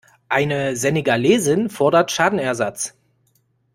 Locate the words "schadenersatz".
2.11-2.95